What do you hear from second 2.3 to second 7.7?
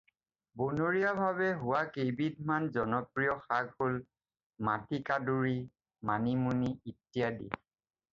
মান জনপ্ৰিয় শাক হ'ল– মাটিকাঁদুৰী, মাণিমুণি, ইত্যাদি।